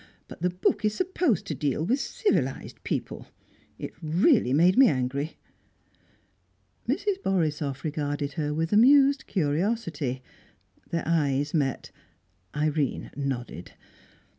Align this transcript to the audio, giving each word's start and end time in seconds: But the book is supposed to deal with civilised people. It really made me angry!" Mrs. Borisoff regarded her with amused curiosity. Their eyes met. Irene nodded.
But 0.27 0.41
the 0.41 0.49
book 0.49 0.83
is 0.83 0.95
supposed 0.95 1.45
to 1.45 1.53
deal 1.53 1.85
with 1.85 1.99
civilised 1.99 2.83
people. 2.83 3.27
It 3.77 3.93
really 4.01 4.51
made 4.51 4.75
me 4.75 4.87
angry!" 4.87 5.37
Mrs. 6.89 7.21
Borisoff 7.21 7.83
regarded 7.83 8.33
her 8.33 8.51
with 8.51 8.73
amused 8.73 9.27
curiosity. 9.27 10.23
Their 10.89 11.03
eyes 11.05 11.53
met. 11.53 11.91
Irene 12.55 13.11
nodded. 13.15 13.73